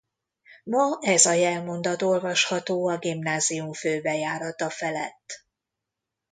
Ma 0.63 0.97
ez 1.01 1.25
a 1.25 1.31
jelmondat 1.33 2.01
olvasható 2.01 2.87
a 2.87 2.97
gimnázium 2.97 3.73
főbejárata 3.73 4.69
felett. 4.69 5.45